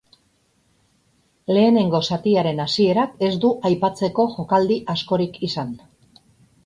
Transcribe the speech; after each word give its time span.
Lehenengo 1.57 2.01
zatiaren 2.15 2.63
hasierak 2.65 3.21
ez 3.29 3.31
du 3.47 3.53
aipatzeko 3.71 4.27
jokaldi 4.39 4.79
askorik 4.95 5.39
izan. 5.51 5.71